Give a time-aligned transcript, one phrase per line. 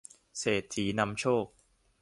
[0.39, 1.45] เศรษฐีนำโชค